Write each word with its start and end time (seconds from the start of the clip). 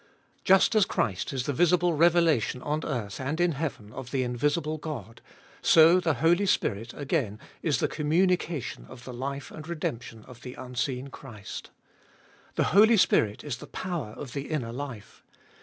Just 0.43 0.73
as 0.73 0.85
Christ 0.85 1.31
is 1.31 1.45
the 1.45 1.53
visible 1.53 1.93
revelation 1.93 2.59
on 2.63 2.83
earth 2.83 3.19
and 3.21 3.39
in 3.39 3.51
heaven 3.51 3.93
of 3.93 4.09
the 4.09 4.23
invisible 4.23 4.79
God, 4.79 5.21
so 5.61 5.99
the 5.99 6.15
Holy 6.15 6.47
Spirit 6.47 6.91
again 6.95 7.37
is 7.61 7.77
the 7.77 7.87
communication 7.87 8.85
of 8.87 9.03
the 9.05 9.13
life 9.13 9.51
and 9.51 9.67
redemption 9.67 10.25
of 10.25 10.41
the 10.41 10.55
unseen 10.55 11.09
Christ. 11.09 11.69
The 12.55 12.63
Holy 12.73 12.97
Spirit 12.97 13.43
is 13.43 13.57
the 13.57 13.67
power 13.67 14.15
of 14.17 14.33
the 14.33 14.49
inner 14.49 14.71
life. 14.73 15.23